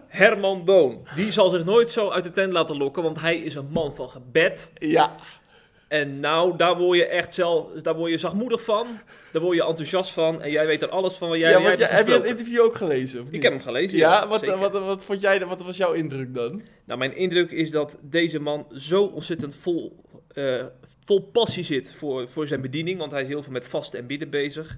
[0.07, 1.07] Herman Boon.
[1.15, 3.95] Die zal zich nooit zo uit de tent laten lokken, want hij is een man
[3.95, 4.71] van gebed.
[4.73, 5.15] Ja.
[5.89, 8.87] En nou, daar word je echt zelf, daar word je zachtmoedig van.
[9.31, 10.41] Daar word je enthousiast van.
[10.41, 12.75] En jij weet er alles van wat jij, ja, jij Heb je het interview ook
[12.75, 13.27] gelezen?
[13.29, 13.97] Ik heb hem gelezen.
[13.97, 16.61] Ja, wat, wat, wat, vond jij, wat was jouw indruk dan?
[16.85, 20.65] Nou, mijn indruk is dat deze man zo ontzettend vol uh,
[21.05, 24.07] vol passie zit voor, voor zijn bediening, want hij is heel veel met vasten en
[24.07, 24.77] bidden bezig.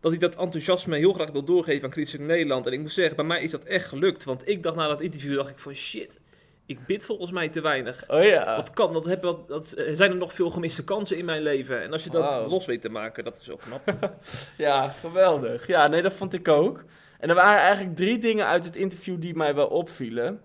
[0.00, 2.66] Dat hij dat enthousiasme heel graag wil doorgeven aan Christen Nederland.
[2.66, 4.24] En ik moet zeggen, bij mij is dat echt gelukt.
[4.24, 6.18] Want ik dacht na dat interview, dacht ik van shit,
[6.66, 8.04] ik bid volgens mij te weinig.
[8.08, 8.56] Oh ja.
[8.56, 11.82] Wat kan, dat, heb, dat, dat zijn er nog veel gemiste kansen in mijn leven.
[11.82, 13.94] En als je dat los weet te maken, dat is ook knap.
[14.56, 15.66] ja, geweldig.
[15.66, 16.84] Ja, nee, dat vond ik ook.
[17.18, 20.40] En er waren eigenlijk drie dingen uit het interview die mij wel opvielen.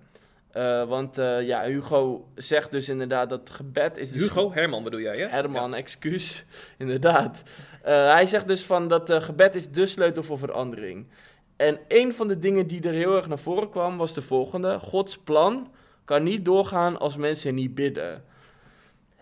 [0.57, 4.11] Uh, want uh, ja, Hugo zegt dus inderdaad dat gebed is...
[4.11, 4.53] Dus Hugo?
[4.53, 5.27] Herman bedoel jij, hè?
[5.27, 6.45] Herman, excuus.
[6.77, 7.43] Inderdaad.
[7.81, 11.07] Uh, hij zegt dus van dat gebed is de sleutel voor verandering.
[11.55, 14.79] En een van de dingen die er heel erg naar voren kwam was de volgende.
[14.79, 15.71] Gods plan
[16.09, 18.23] kan niet doorgaan als mensen niet bidden.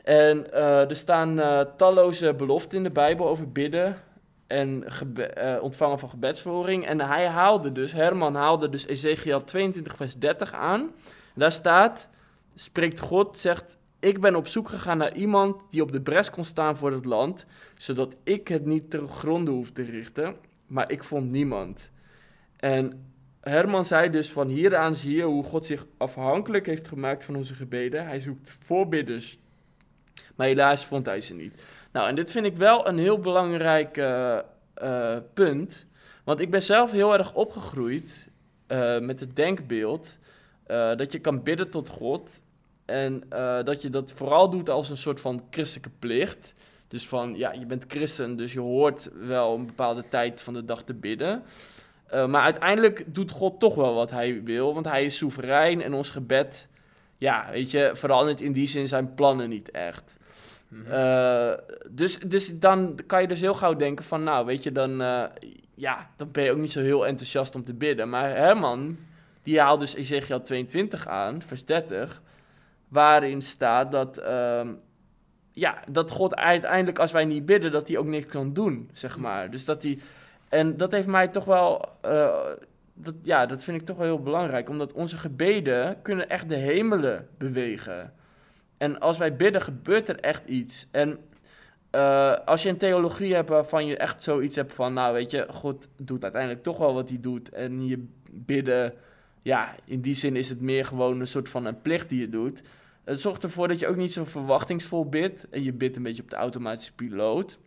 [0.04, 1.40] En er staan
[1.78, 3.98] talloze beloften in de Bijbel over bidden
[4.48, 4.84] en
[5.62, 6.86] ontvangen van gebedsverhoring.
[6.86, 10.92] En hij haalde dus, Herman haalde dus Ezekiel 22 vers 30 aan...
[11.36, 12.10] Daar staat,
[12.56, 16.44] spreekt God, zegt, ik ben op zoek gegaan naar iemand die op de bres kon
[16.44, 17.46] staan voor het land,
[17.76, 20.36] zodat ik het niet ter gronde hoef te richten,
[20.68, 21.92] maar ik vond niemand.
[22.56, 23.12] En
[23.48, 27.54] Herman zei dus van hieraan zie je hoe God zich afhankelijk heeft gemaakt van onze
[27.54, 28.06] gebeden.
[28.06, 29.38] Hij zoekt voorbidders,
[30.36, 31.62] maar helaas vond hij ze niet.
[31.92, 34.38] Nou, en dit vind ik wel een heel belangrijk uh,
[34.84, 35.86] uh, punt,
[36.24, 38.28] want ik ben zelf heel erg opgegroeid
[38.68, 40.18] uh, met het denkbeeld
[40.98, 42.42] dat je kan bidden tot God.
[42.86, 43.24] En
[43.64, 46.54] dat je dat vooral doet als een soort van christelijke plicht.
[46.88, 50.66] Dus van, ja, je bent christen, dus je hoort wel een bepaalde tijd van de
[50.66, 51.44] dag te bidden.
[52.14, 55.94] Uh, maar uiteindelijk doet God toch wel wat hij wil, want hij is soeverein en
[55.94, 56.68] ons gebed,
[57.18, 60.18] ja, weet je, verandert in die zin zijn plannen niet echt.
[60.68, 61.58] Mm -hmm.
[61.90, 65.02] dus, dus dan kan je dus heel gauw denken van, nou, weet je, dan,
[65.76, 68.10] ja, dan ben je ook niet zo heel enthousiast om te bidden.
[68.10, 68.98] Maar Herman,
[69.44, 72.22] die haalt dus Ezekiel 22 aan, vers 30,
[72.88, 74.70] waarin staat dat, uh,
[75.52, 79.18] ja, dat God uiteindelijk, als wij niet bidden, dat hij ook niks kan doen, zeg
[79.18, 79.52] maar.
[79.52, 80.00] Dus dat hij,
[80.50, 82.36] en dat heeft mij toch wel, uh,
[82.94, 86.56] dat, ja, dat vind ik toch wel heel belangrijk, omdat onze gebeden kunnen echt de
[86.56, 88.14] hemelen bewegen.
[88.78, 90.88] En als wij bidden, gebeurt er echt iets.
[90.92, 91.20] En
[91.90, 95.46] eh, als je een theologie hebt waarvan je echt zoiets hebt van, nou weet je,
[95.50, 97.50] God doet uiteindelijk toch wel wat hij doet.
[97.50, 98.94] En je bidden,
[99.42, 102.30] ja, in die zin is het meer gewoon een soort van een plicht die je
[102.30, 102.64] doet.
[103.04, 105.50] Het zorgt ervoor dat je ook niet zo verwachtingsvol bidt.
[105.50, 107.60] En je bidt een beetje op de automatische piloot.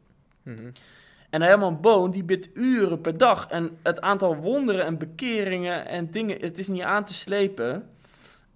[0.43, 0.71] Mhm.
[1.31, 3.49] En Herman Boon, die bidt uren per dag.
[3.49, 7.88] En het aantal wonderen en bekeringen en dingen, het is niet aan te slepen.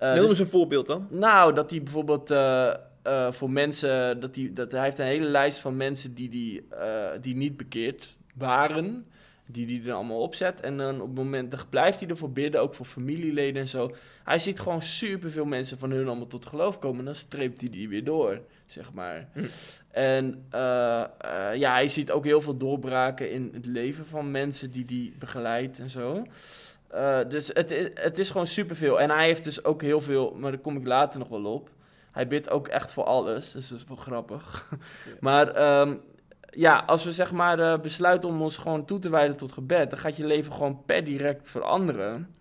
[0.00, 1.06] Uh, Noem eens een voorbeeld dan.
[1.10, 2.74] Nou, dat hij bijvoorbeeld uh,
[3.06, 6.66] uh, voor mensen, dat hij, dat hij heeft een hele lijst van mensen die, die,
[7.20, 9.06] die niet bekeerd waren.
[9.46, 10.60] Die die er allemaal opzet.
[10.60, 13.94] En dan op het moment, dan blijft hij ervoor bidden, ook voor familieleden en zo.
[14.24, 16.98] Hij ziet gewoon superveel mensen van hun allemaal tot geloof komen.
[16.98, 19.28] En dan streept hij die weer door, zeg maar.
[19.90, 24.70] En uh, uh, ja, hij ziet ook heel veel doorbraken in het leven van mensen
[24.70, 26.26] die die begeleidt en zo.
[26.94, 29.00] Uh, dus het, het is gewoon superveel.
[29.00, 31.70] En hij heeft dus ook heel veel, maar daar kom ik later nog wel op.
[32.12, 34.68] Hij bidt ook echt voor alles, dus dat is wel grappig.
[35.20, 36.00] Maar um,
[36.50, 39.98] ja, als we zeg maar besluiten om ons gewoon toe te wijden tot gebed, dan
[39.98, 42.33] gaat je leven gewoon per direct veranderen.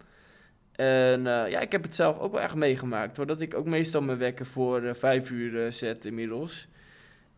[0.83, 3.25] En uh, ja, ik heb het zelf ook wel echt meegemaakt, hoor.
[3.25, 6.67] Dat ik ook meestal mijn wekker voor uh, vijf uur zet inmiddels.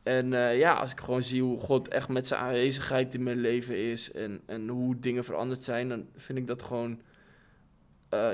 [0.03, 3.77] En ja, als ik gewoon zie hoe God echt met zijn aanwezigheid in mijn leven
[3.77, 7.01] is en, en hoe dingen veranderd zijn, dan vind ik dat gewoon,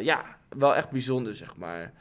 [0.02, 1.94] ja, wel echt bijzonder, zeg maar.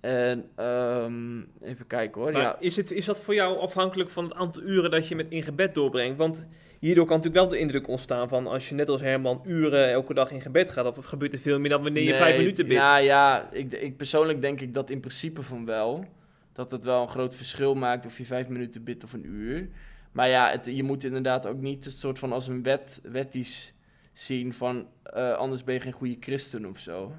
[0.00, 2.32] En um, even kijken hoor.
[2.32, 2.56] Maar ja.
[2.58, 5.42] is, het, is dat voor jou afhankelijk van het aantal uren dat je met in
[5.42, 6.18] gebed doorbrengt?
[6.18, 9.90] Want hierdoor kan natuurlijk wel de indruk ontstaan van als je net als Herman uren
[9.90, 12.36] elke dag in gebed gaat, of gebeurt er veel meer dan wanneer je Nee, vijf
[12.36, 12.80] minuten bidt?
[12.80, 16.04] Nou ja, ik, ik persoonlijk denk ik dat in principe van wel.
[16.52, 19.68] Dat het wel een groot verschil maakt of je vijf minuten bidt of een uur.
[20.12, 23.72] Maar ja, het, je moet inderdaad ook niet het soort van als een wet, wettisch
[24.12, 24.86] zien van
[25.16, 27.12] uh, anders ben je geen goede christen of zo.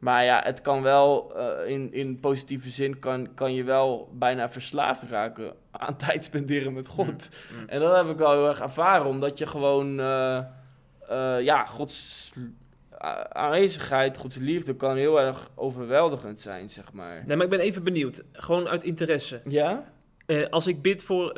[0.00, 4.50] Maar ja, het kan wel, uh, in, in positieve zin, kan, kan je wel bijna
[4.50, 7.28] verslaafd raken aan tijd spenderen met God.
[7.52, 7.68] Mm.
[7.68, 10.40] En dat heb ik wel heel erg ervaren, omdat je gewoon, uh,
[11.10, 12.32] uh, ja, Gods
[13.28, 17.22] aanwezigheid, Gods liefde kan heel erg overweldigend zijn, zeg maar.
[17.26, 19.40] Nee, maar ik ben even benieuwd, gewoon uit interesse.
[19.44, 19.92] Ja?
[20.50, 21.32] Als ik bid voor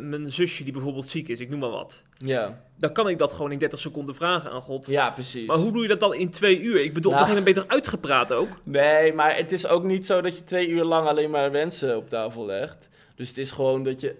[0.00, 2.02] mijn zusje die bijvoorbeeld ziek is, ik noem maar wat.
[2.16, 2.65] Ja.
[2.78, 4.86] Dan kan ik dat gewoon in 30 seconden vragen aan God.
[4.86, 5.46] Ja, precies.
[5.46, 6.82] Maar hoe doe je dat dan in twee uur?
[6.84, 7.24] Ik bedoel, Nou.
[7.24, 8.48] op een gegeven moment beter uitgepraat ook.
[8.62, 11.96] Nee, maar het is ook niet zo dat je twee uur lang alleen maar wensen
[11.96, 12.88] op tafel legt.
[13.14, 14.14] Dus het is gewoon dat je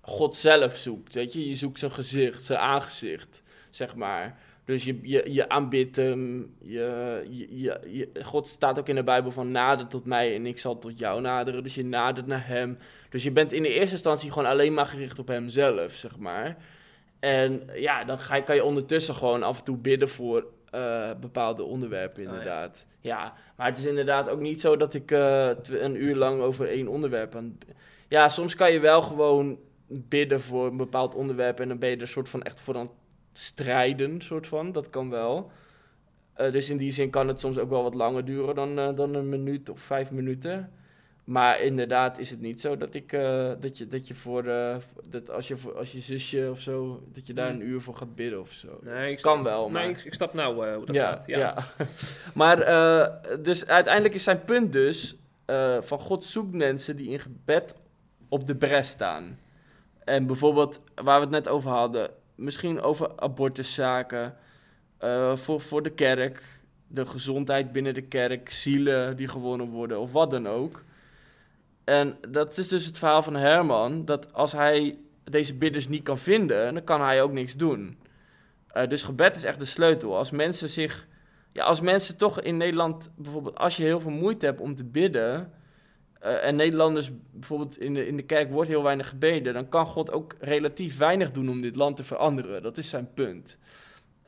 [0.00, 1.48] God zelf zoekt, weet je.
[1.48, 4.38] Je zoekt zijn gezicht, zijn aangezicht, zeg maar.
[4.64, 6.54] Dus je, je, je aanbidt hem.
[6.62, 10.46] Je, je, je, je- God staat ook in de Bijbel van nader tot mij en
[10.46, 11.62] ik zal tot jou naderen.
[11.62, 12.78] Dus je nadert naar hem.
[13.10, 16.56] Dus je bent in de eerste instantie gewoon alleen maar gericht op hemzelf, zeg maar.
[17.22, 21.10] En ja, dan ga je, kan je ondertussen gewoon af en toe bidden voor eh,
[21.20, 22.28] bepaalde onderwerpen, ja.
[22.28, 22.86] inderdaad.
[23.00, 23.34] ja.
[23.56, 26.88] maar het is inderdaad ook niet zo dat ik eh, een uur lang over één
[26.88, 27.58] onderwerp aan...
[28.08, 31.96] Ja, soms kan je wel gewoon bidden voor een bepaald onderwerp en dan ben je
[31.96, 34.72] er soort van echt voor aan het strijden, soort van.
[34.72, 35.50] Dat kan wel.
[36.32, 39.14] Eh, dus in die zin kan het soms ook wel wat langer duren dan, dan
[39.14, 40.72] een minuut of vijf minuten.
[41.24, 44.76] Maar inderdaad is het niet zo dat ik eh, dat je dat je voor eh,
[45.04, 47.60] dat als je voor, als je zusje of zo dat je daar Hmm.
[47.60, 48.78] een uur voor gaat bidden of zo.
[48.82, 51.10] Nee, ik Kan snap- wel, maar- Nee, ik, ik snap nou eh, hoe dat ja,
[51.10, 51.26] gaat.
[51.26, 51.38] Ja.
[51.38, 51.66] ja.
[52.34, 52.56] maar
[53.42, 55.16] dus uiteindelijk is zijn punt dus
[55.80, 57.74] van God zoekt mensen die in gebed
[58.28, 59.38] op de bres staan.
[60.04, 64.34] En bijvoorbeeld waar we het net over hadden, misschien over abortuszaken,
[65.34, 66.42] voor, voor de kerk,
[66.86, 70.82] de gezondheid binnen de kerk, zielen die gewonnen worden of wat dan ook.
[71.84, 76.18] En dat is dus het verhaal van Herman, dat als hij deze bidders niet kan
[76.18, 77.98] vinden, dan kan hij ook niks doen.
[78.66, 80.16] Eh, dus gebed is echt de sleutel.
[80.16, 81.06] Als mensen zich,
[81.52, 84.84] ja, als mensen toch in Nederland, bijvoorbeeld, als je heel veel moeite hebt om te
[84.84, 85.52] bidden,
[86.20, 89.86] eh, en Nederlanders bijvoorbeeld in de, in de kerk wordt heel weinig gebeden, dan kan
[89.86, 92.62] God ook relatief weinig doen om dit land te veranderen.
[92.62, 93.58] Dat is zijn punt.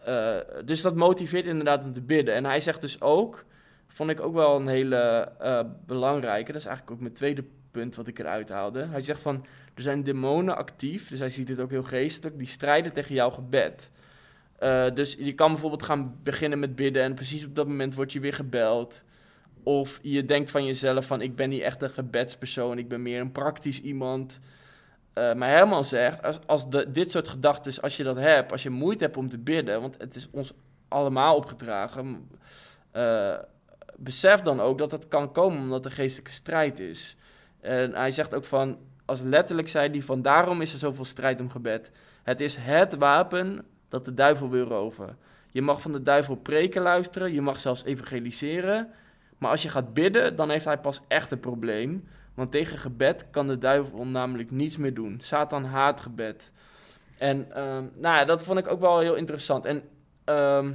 [0.04, 2.34] Eh, dus dat motiveert inderdaad om te bidden.
[2.34, 3.44] En hij zegt dus ook,
[3.94, 7.94] vond ik ook wel een hele eh, belangrijke, dat is eigenlijk ook mijn tweede punt
[7.94, 8.86] wat ik eruit haalde.
[8.86, 12.46] Hij zegt van, er zijn demonen actief, dus hij ziet dit ook heel geestelijk, die
[12.46, 13.90] strijden tegen jouw gebed.
[14.58, 18.12] Eh, dus je kan bijvoorbeeld gaan beginnen met bidden en precies op dat moment wordt
[18.12, 19.02] je weer gebeld.
[19.62, 23.20] Of je denkt van jezelf van ik ben niet echt een gebedspersoon, ik ben meer
[23.20, 24.38] een praktisch iemand.
[25.12, 28.62] Eh, maar Herman zegt, als, als de, dit soort gedachten, als je dat hebt, als
[28.62, 30.52] je moeite hebt om te bidden, want het is ons
[30.88, 32.28] allemaal opgedragen,
[34.04, 37.16] besef dan ook dat het kan komen omdat er geestelijke strijd is.
[37.60, 41.40] En hij zegt ook van, als letterlijk zei hij van daarom is er zoveel strijd
[41.40, 41.90] om gebed.
[42.22, 45.18] Het is het wapen dat de duivel wil roven.
[45.50, 48.92] Je mag van de duivel preken luisteren, je mag zelfs evangeliseren.
[49.38, 52.08] Maar als je gaat bidden, dan heeft hij pas echt een probleem.
[52.34, 55.18] Want tegen gebed kan de duivel namelijk niets meer doen.
[55.20, 56.50] Satan haat gebed.
[57.18, 59.64] En ehm, nou ja, dat vond ik ook wel heel interessant.
[59.64, 59.82] En
[60.24, 60.72] ehm,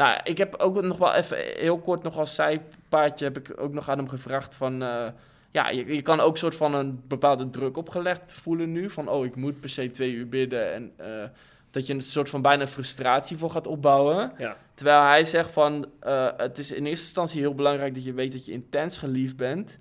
[0.00, 3.72] nou, ik heb ook nog wel even heel kort nog als zijpaadje heb ik ook
[3.72, 4.82] nog aan hem gevraagd van...
[4.82, 5.06] eh,
[5.50, 8.90] ja, je, je kan ook soort van een bepaalde druk opgelegd voelen nu.
[8.90, 10.72] Van, oh, ik moet per se twee uur bidden.
[10.72, 11.28] En eh,
[11.70, 14.32] dat je een soort van bijna frustratie voor gaat opbouwen.
[14.38, 14.56] Ja.
[14.74, 18.32] Terwijl hij zegt van, eh, het is in eerste instantie heel belangrijk dat je weet
[18.32, 19.78] dat je intens geliefd bent.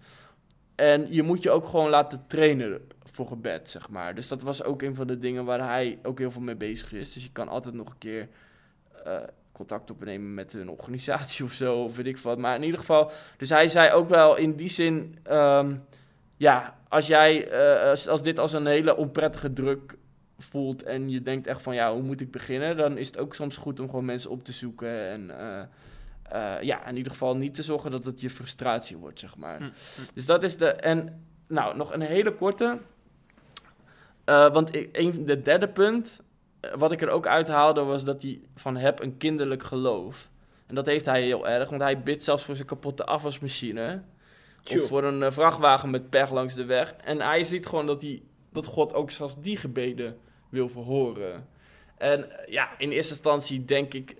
[0.75, 4.15] En je moet je ook gewoon laten trainen voor gebed, zeg maar.
[4.15, 6.93] Dus dat was ook een van de dingen waar hij ook heel veel mee bezig
[6.93, 7.13] is.
[7.13, 8.27] Dus je kan altijd nog een keer
[9.59, 12.37] contact opnemen met een organisatie of zo, of weet ik wat.
[12.37, 15.75] Maar in ieder geval, dus hij zei ook wel in die zin, ehm,
[16.37, 19.97] ja, als jij, eh, als, als dit als een hele onprettige druk
[20.37, 22.77] voelt en je denkt echt van, ja, hoe moet ik beginnen?
[22.77, 25.39] Dan is het ook soms goed om gewoon mensen op te zoeken en...
[25.39, 25.61] eh,
[26.29, 29.57] eh, ja, in ieder geval niet te zorgen dat het je frustratie wordt, zeg maar.
[29.57, 30.01] Hm, hm.
[30.13, 30.71] Dus dat is de...
[30.71, 32.77] En nou, nog een hele korte.
[34.25, 36.21] Want ik, een, de derde punt,
[36.77, 40.29] wat ik er ook uithaalde, was dat hij van heb een kinderlijk geloof.
[40.67, 44.01] En dat heeft hij heel erg, want hij bidt zelfs voor zijn kapotte afwasmachine.
[44.63, 46.95] Of voor een eh, vrachtwagen met pech langs de weg.
[47.03, 50.17] En hij ziet gewoon dat, hij, dat God ook zelfs die gebeden
[50.49, 51.47] wil verhoren.
[51.97, 54.15] En eh, ja, in eerste instantie denk ik,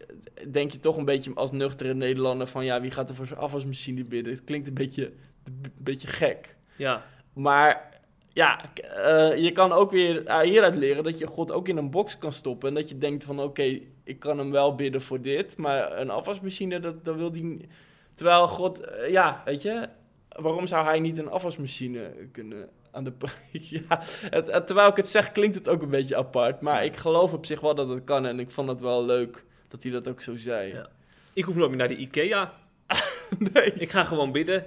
[0.48, 3.40] denk je toch een beetje als nuchtere Nederlander van ja, wie gaat er voor zijn
[3.40, 4.34] afwasmachine bidden?
[4.34, 5.12] Het klinkt een beetje,
[5.44, 6.56] een beetje gek.
[6.76, 7.06] Ja.
[7.34, 7.99] Maar
[8.34, 11.90] ja, eh, je kan ook weer eh, hieruit leren dat je God ook in een
[11.92, 12.70] box kan stoppen.
[12.70, 16.10] En dat je denkt van oké, ik kan hem wel bidden voor dit, maar een
[16.10, 17.66] afwasmachine, dat, dat wil die niet.
[18.14, 19.88] Terwijl God, eh, ja, weet je,
[20.30, 23.14] waarom zou hij niet een afwasmachine kunnen aan de...
[23.52, 26.62] ja, het, het- terwijl ik het zeg, klinkt het ook een beetje apart.
[26.62, 29.44] Maar ik geloof op zich wel dat het kan en ik vond het wel leuk
[29.68, 30.74] dat hij dat ook zo zei.
[30.74, 30.88] Ja.
[31.34, 32.54] Ik hoef nooit meer naar de IKEA.
[33.54, 34.66] nee, Ik ga gewoon bidden.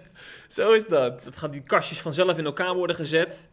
[0.49, 1.25] zo is dat.
[1.25, 3.49] Dat gaan die kastjes vanzelf in elkaar worden gezet.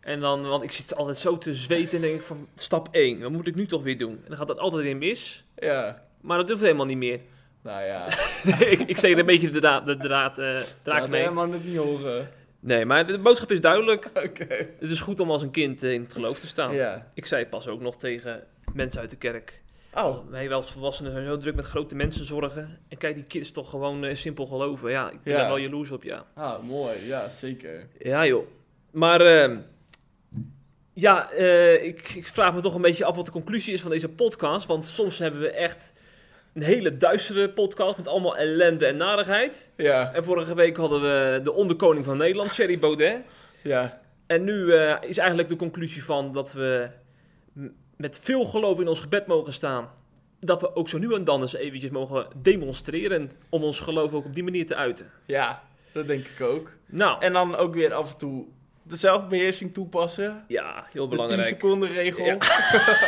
[0.00, 3.20] En dan, want ik zit altijd zo te zweten en denk ik van stap 1,
[3.20, 4.10] wat moet ik nu toch weer doen?
[4.12, 5.44] En dan gaat dat altijd weer mis.
[5.56, 7.20] Ja, Maar dat hoeft helemaal niet meer.
[7.62, 8.06] nou ja.
[8.70, 10.36] ik, ik steek er een beetje de draad, de draad,
[10.84, 11.20] Laat mee.
[11.20, 12.28] helemaal het niet horen.
[12.60, 14.10] Nee, maar de boodschap is duidelijk.
[14.26, 14.46] Oké.
[14.78, 16.74] Het is goed om als een kind in het geloof te staan.
[16.74, 17.10] Ja.
[17.14, 19.60] Ik zei het pas ook nog tegen mensen uit de kerk.
[19.94, 22.78] Oh, Wij wel als volwassenen zijn zo druk met grote mensen zorgen.
[22.88, 24.90] En kijk, die kids toch gewoon eh, simpel geloven.
[24.90, 25.38] Ja, ik ben Ja.
[25.38, 26.24] daar wel jaloers op, ja.
[26.34, 27.06] ah, mooi.
[27.06, 27.86] Ja, zeker.
[27.98, 28.46] Ja, joh.
[28.90, 29.56] Maar ehm,
[31.00, 33.90] ja, eh, ik, ik vraag me toch een beetje af wat de conclusie is van
[33.90, 34.66] deze podcast.
[34.66, 35.92] Want soms hebben we echt
[36.54, 39.68] een hele duistere podcast met allemaal ellende en narigheid.
[39.76, 43.20] Ja, En vorige week hadden we de onderkoning van Nederland, Thierry Baudet.
[43.62, 44.00] ja.
[44.26, 46.88] En nu eh, is eigenlijk de conclusie van dat we
[47.96, 49.90] met veel geloof in ons gebed mogen staan.
[50.40, 54.24] Dat we ook zo nu en dan eens eventjes mogen demonstreren om ons geloof ook
[54.24, 55.10] op die manier te uiten.
[55.26, 56.70] Ja, dat denk ik ook.
[56.86, 58.46] Nou, En dan ook weer af en toe
[58.88, 60.44] de zelfbeheersing toepassen.
[60.48, 61.42] ja, heel De 10 belangrijk.
[61.42, 62.24] seconden regel.
[62.24, 62.36] Ja.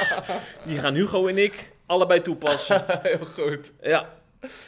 [0.66, 2.85] Die gaan Hugo en ik allebei toepassen.
[3.03, 3.73] Heel goed.
[3.83, 4.14] Ja,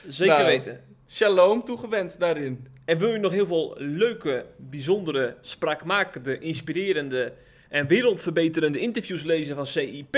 [0.08, 0.46] zeker Nou.
[0.46, 0.84] weten.
[1.08, 2.66] Shalom toegewend daarin.
[2.84, 7.32] En wil je nog heel veel leuke, bijzondere, spraakmakende, inspirerende
[7.68, 10.16] en wereldverbeterende interviews lezen van CIP?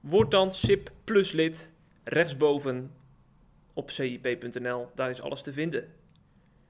[0.00, 1.70] Word dan SIP Plus lid
[2.04, 2.90] rechtsboven
[3.74, 4.88] op cip.nl.
[4.94, 5.92] Daar is alles te vinden.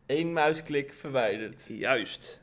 [0.07, 1.62] Eén muisklik verwijderd.
[1.69, 2.40] Juist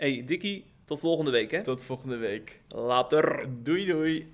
[0.00, 1.62] hey, Dikkie, tot volgende week, hè?
[1.62, 2.60] Tot volgende week.
[2.68, 3.48] Later.
[3.62, 4.32] Doei, doei.